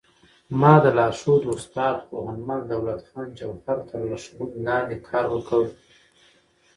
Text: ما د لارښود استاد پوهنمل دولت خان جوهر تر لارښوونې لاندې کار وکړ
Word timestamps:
ما 0.59 0.73
د 0.83 0.85
لارښود 0.97 1.43
استاد 1.55 1.95
پوهنمل 2.09 2.61
دولت 2.71 2.99
خان 3.09 3.27
جوهر 3.37 3.77
تر 3.89 3.99
لارښوونې 4.09 4.57
لاندې 4.67 4.95
کار 5.07 5.25
وکړ 5.33 5.63